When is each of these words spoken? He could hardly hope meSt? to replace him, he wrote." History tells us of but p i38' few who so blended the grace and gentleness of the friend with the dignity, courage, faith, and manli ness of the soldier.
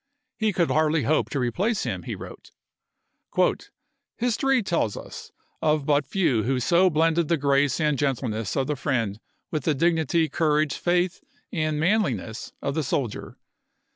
He 0.35 0.51
could 0.51 0.71
hardly 0.71 1.03
hope 1.03 1.27
meSt? 1.29 1.33
to 1.33 1.39
replace 1.39 1.83
him, 1.83 2.01
he 2.01 2.15
wrote." 2.15 2.49
History 4.17 4.63
tells 4.63 4.97
us 4.97 5.31
of 5.61 5.85
but 5.85 6.05
p 6.09 6.09
i38' 6.09 6.11
few 6.13 6.41
who 6.41 6.59
so 6.59 6.89
blended 6.89 7.27
the 7.27 7.37
grace 7.37 7.79
and 7.79 7.99
gentleness 7.99 8.57
of 8.57 8.65
the 8.65 8.75
friend 8.75 9.19
with 9.51 9.65
the 9.65 9.75
dignity, 9.75 10.27
courage, 10.27 10.73
faith, 10.73 11.23
and 11.53 11.79
manli 11.79 12.15
ness 12.15 12.51
of 12.63 12.73
the 12.73 12.81
soldier. 12.81 13.37